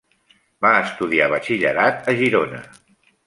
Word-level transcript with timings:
Va 0.65 0.71
estudiar 0.85 1.27
batxillerat 1.35 2.11
a 2.13 2.17
Girona. 2.23 2.63